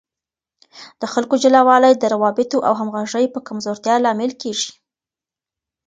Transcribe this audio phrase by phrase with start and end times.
[1.01, 4.71] د خلکو جلاوالی د روابطو او همغږۍ په کمزورتیا لامل کیږي.